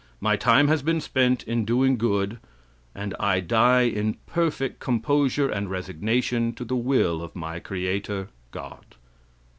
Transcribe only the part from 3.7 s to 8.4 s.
in perfect composure and resignation to the will of my Creator,